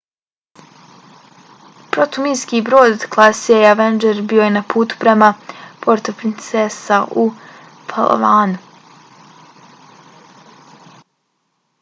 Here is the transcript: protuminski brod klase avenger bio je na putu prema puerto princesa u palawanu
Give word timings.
protuminski 1.95 2.61
brod 2.69 3.05
klase 3.15 3.59
avenger 3.73 4.21
bio 4.31 4.41
je 4.43 4.47
na 4.55 4.63
putu 4.75 4.97
prema 5.03 5.29
puerto 5.85 6.17
princesa 6.23 7.01
u 7.25 7.27
palawanu 7.93 10.91